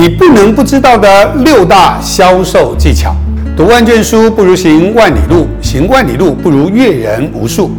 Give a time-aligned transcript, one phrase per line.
[0.00, 3.14] 你不能不知道的六大销售技巧。
[3.54, 7.70] 读万卷书不如行万里路，行万里路不如阅人无数，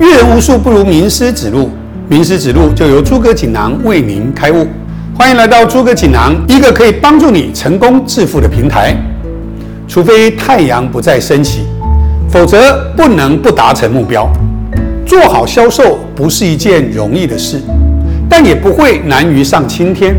[0.00, 1.70] 阅人无数不如名师指路，
[2.08, 4.66] 名师指路就由诸葛锦囊为您开悟。
[5.16, 8.92] 欢迎来到诸葛锦囊，一个可以帮助你成功致富的平台。
[9.86, 11.60] 除非太阳不再升起，
[12.28, 14.28] 否则不能不达成目标。
[15.06, 17.60] 做好销售不是一件容易的事，
[18.28, 20.16] 但也不会难于上青天。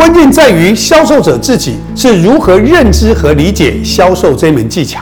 [0.00, 4.98] 关键在于销售者自己是如何认知和理解销售这门技巧。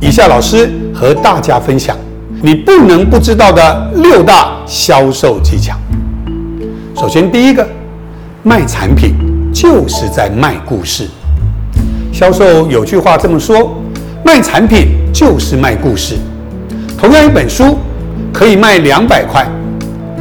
[0.00, 1.96] 以下老师和大家分享
[2.42, 5.76] 你不能不知道的六大销售技巧。
[6.96, 7.64] 首先，第一个，
[8.42, 9.14] 卖产品
[9.54, 11.06] 就是在卖故事。
[12.12, 13.80] 销售有句话这么说：
[14.24, 16.16] 卖产品就是卖故事。
[16.98, 17.78] 同样一本书。
[18.32, 19.46] 可以卖两百块。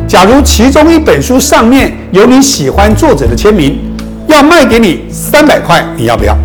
[0.08, 3.76] 假如其中一本书上面有你喜欢作者的签名，
[4.28, 6.38] 要卖给你三百块，你要不要？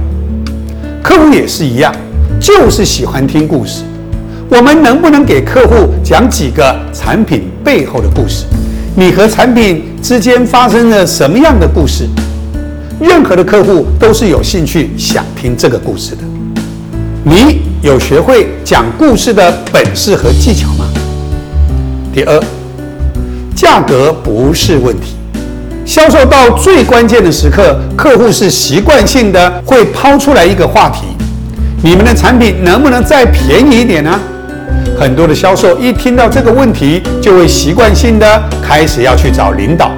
[1.02, 1.94] 客户也是一样，
[2.40, 3.82] 就是喜欢听故事。
[4.50, 8.44] 我们能不能给客户讲几个产品背后的故事？
[8.96, 12.08] 你和产品之间发生了什么样的故事？
[13.00, 16.22] 任何的客户都是有兴趣想听这个故事的。
[17.22, 20.86] 你有学会讲故事的本事和技巧吗？
[22.12, 22.42] 第二，
[23.54, 25.17] 价格不是问题。
[25.88, 31.06] 销售到最关键的时刻，客户是习惯性的会抛出来一个话题：
[31.82, 34.20] 你们的产品能不能再便宜一点呢？
[35.00, 39.90] 很多的销售一听到这个问题，就会习惯性的开始要去找领导，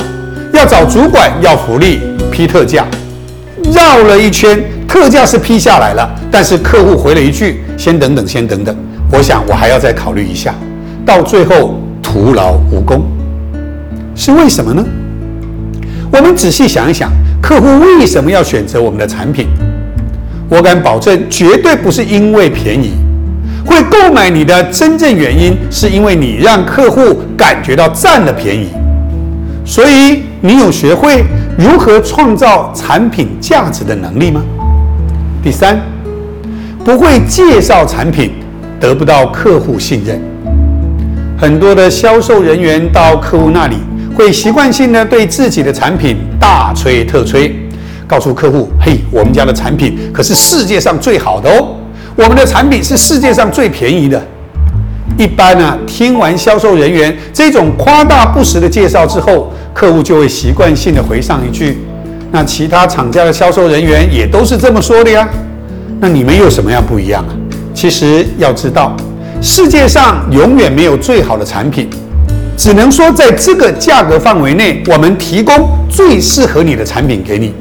[0.53, 1.99] 要找主管要福利
[2.31, 2.87] 批特价。
[3.75, 8.73] 绕了一圈，特价是批下来了，但是客户回了一句：“先等等，先等等，
[9.11, 10.55] 我想我还要再考虑一下。”
[11.05, 11.75] 到最后。
[12.03, 13.05] 徒劳无功，
[14.17, 14.85] 是为什么呢？
[16.12, 19.47] 我们仔细想一想，客户为什么要选择我们的产品？
[20.48, 22.93] 我敢保证，绝对不是因为便宜。
[23.65, 28.69] 会购买你的真正原因，是因为你让客户感觉到占了便宜。
[29.65, 31.25] 所以，你有学会
[31.56, 34.43] 如何创造产品价值的能力吗？
[35.43, 35.81] 第三，
[36.84, 38.32] 不会介绍产品，
[38.81, 40.20] 得不到客户信任。
[41.38, 43.76] 很多的销售人员到客户那里，
[44.20, 47.56] 会习惯性的对自己的产品大吹特吹，
[48.06, 51.69] 告诉客户：“嘿，我们家的产品可是世界上最好的哦，
[52.16, 54.22] 我们的产品是世界上最便宜的。”
[55.16, 61.78] 一般呢，听完销售人员这种夸大不实的介绍之后，客户就会习惯性的回上一句
[62.31, 65.26] ：“那其他厂家的销售人员也都是这么说的呀，
[65.98, 67.32] 那你们有什么样不一样啊？”
[67.72, 68.94] 其实要知道。
[69.41, 71.88] 世界上永远没有最好的产品，
[72.60, 75.54] 只能说在这个价格范围内，我们提供
[75.88, 77.54] 最适合你的产品给你。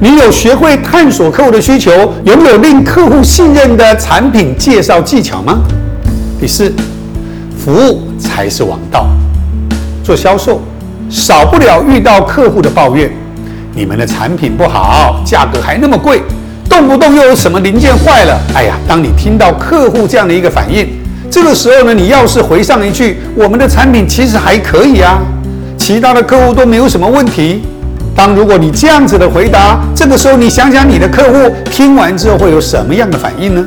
[0.00, 1.90] 你有学会探索客户的需求，
[2.22, 5.58] 拥有令客户信任的产品介绍技巧吗？
[6.40, 6.72] 第四，
[7.58, 9.08] 服务才是王道。
[10.04, 10.60] 做销售，
[11.08, 13.10] 少不了遇到客户的抱怨：
[13.74, 16.22] 你们的产品不好，价格还那么贵，
[16.68, 18.40] 动不动又有什么零件坏了。
[18.54, 20.86] 哎呀，当你听到客户这样的一个反应，
[21.30, 25.20] 这个时候呢，你要是回上一句“我们的产品其实还可以啊，
[25.78, 27.62] 其他的客户都没有什么问题”，
[28.16, 33.64] 当如果你这样子的回答，这个时候你想想你的客户听完之后会有什么样的反应呢？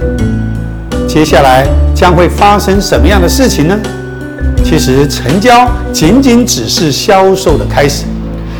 [1.07, 1.65] 接下来
[1.95, 3.79] 将会发生什么样的事情呢？
[4.65, 8.03] 其实成交仅仅只是销售的开始。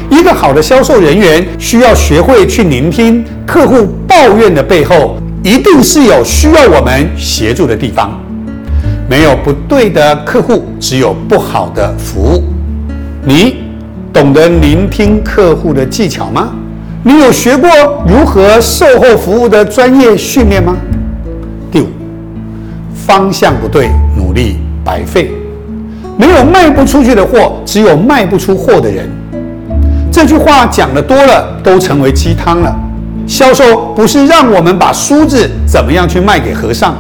[0.10, 8.18] 一个好的销售人员需要学会去聆听客户抱怨的背后，一定是有需要我们协助的地方。
[9.14, 12.44] 没有不对的客户，只有不好的服务。
[13.24, 13.58] 你
[14.12, 16.50] 懂得聆听客户的技巧吗？
[17.04, 17.70] 你有学过
[18.08, 20.76] 如何售后服务的专业训练吗？
[21.72, 21.90] 第五，
[22.96, 25.32] 方向不对，努力白费。
[26.18, 29.08] 没有卖不出去的货，只有卖不出货的人。
[30.12, 32.76] 这句话讲的多了，都成为鸡汤了。
[33.28, 36.96] 销售不是让我们把梳子怎么样去卖给和尚。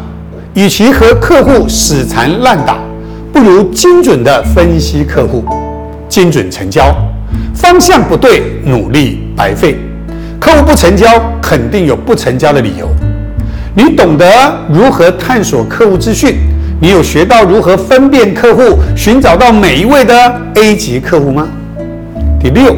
[0.56, 2.78] 与其和客户死缠烂打，
[3.32, 5.44] 不如精准的分析客户，
[6.08, 6.96] 精准成交。
[7.56, 9.80] 方向不对，努力白费。
[10.40, 11.08] 客户不成交，
[11.42, 12.88] 肯定有不成交的理由。
[13.76, 14.26] 你懂得
[14.70, 16.36] 如何探索客户资讯？
[16.80, 21.48] 你有学到如何分辨客户，寻找到每一位的 A 级客户吗？
[22.40, 22.76] 第六，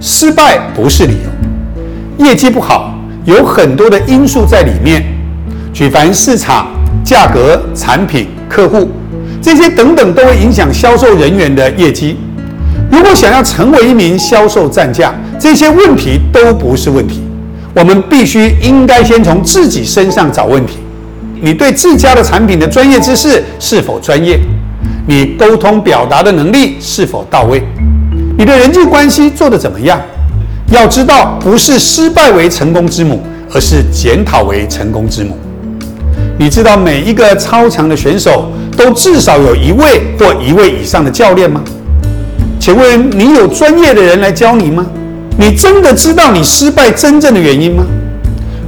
[0.00, 2.24] 失败不是理由。
[2.24, 2.94] 业绩不好，
[3.24, 5.04] 有很多的因素在里面，
[5.72, 6.68] 举凡市场。
[7.06, 8.90] 价格、产品、客户
[9.40, 12.16] 这些等等都会影响销售人员的业绩。
[12.90, 17.22] 如果想要成为一名销售战将，这些问题都不是问题。
[17.74, 20.78] 我们必须应该先从自己身上找问题。
[21.40, 24.40] 你对自家的产品的专业知识是否专业？
[25.06, 27.62] 你沟通表达的能力是否到位？
[28.36, 30.00] 你的人际关系做得怎么样？
[30.72, 33.22] 要知道，不是失败为成功之母，
[33.54, 35.38] 而是检讨为成功之母。
[36.38, 41.62] 你知道每一个超强的选手都至少有一位或一位以上的教练吗？
[42.60, 44.84] 请问你有专业的人来教你吗？
[45.38, 47.84] 你真的知道你失败真正的原因吗？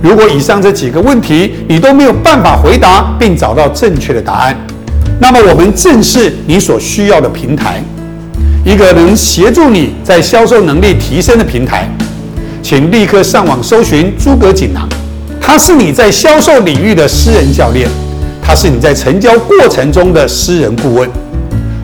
[0.01, 4.57] 如果以上这几个问题你都没有办法回答并找到正确的答案，
[5.21, 7.83] 那么我们正是你所需要的平台，
[8.65, 11.87] 一个能协助你在销售能力提升的平台。
[12.63, 14.89] 请立刻上网搜寻诸葛锦囊，
[15.51, 17.89] 他是你在销售领域的私人教练，
[18.43, 21.09] 他是你在成交过程中的私人顾问。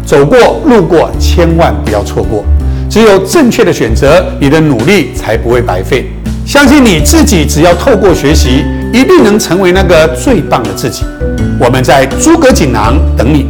[0.04, 2.44] 走过路过，千万不要错过。
[2.90, 6.12] 只有正确的选择，你的努力才不会白费。
[6.44, 11.02] 相信你自己，只要透过学习，一定能成为那个最棒的自己。
[11.58, 13.46] 我们在诸葛锦囊等你。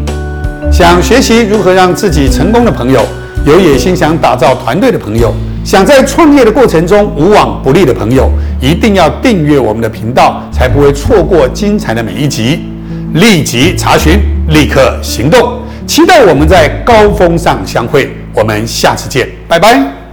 [0.70, 3.04] 想学习如何让自己成功的朋友，
[3.46, 8.30] 有野心想打造团队的朋友，想在创业的过程中无往不利的朋友，
[8.60, 12.64] 一定要订阅我们的频道，才不会错过精彩的每一集。
[13.12, 14.18] 立即查询，
[14.48, 15.60] 立刻行动。
[15.86, 20.03] 期待我们在高峰上相会，我们下次见，拜拜。